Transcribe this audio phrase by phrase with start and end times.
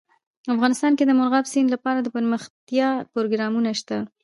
[0.53, 3.97] افغانستان کې د مورغاب سیند لپاره دپرمختیا پروګرامونه شته.